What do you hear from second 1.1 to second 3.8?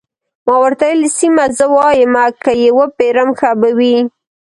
سیمه، زه وایم که يې وپېرم، ښه به